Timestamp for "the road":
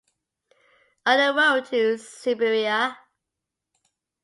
1.19-1.67